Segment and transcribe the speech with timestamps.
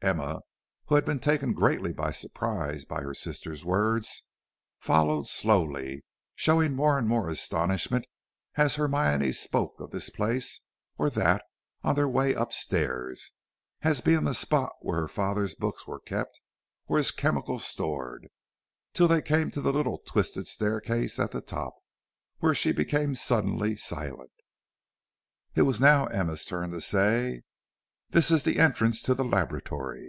[0.00, 0.40] Emma,
[0.86, 4.22] who had been taken greatly by surprise by her sister's words,
[4.78, 6.04] followed slowly,
[6.36, 8.04] showing more and more astonishment
[8.54, 10.60] as Hermione spoke of this place,
[10.98, 11.42] or that,
[11.82, 13.32] on their way up stairs,
[13.82, 16.40] as being the spot where her father's books were kept,
[16.86, 18.28] or his chemicals stored,
[18.94, 21.74] till they came to the little twisted staircase at the top,
[22.38, 24.30] when she became suddenly silent.
[25.56, 27.42] It was now Emma's turn to say:
[28.10, 30.06] "This is the entrance to the laboratory.